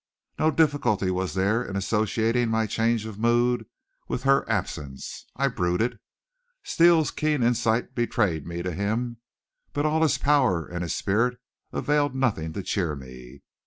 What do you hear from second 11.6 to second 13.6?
availed nothing to cheer me.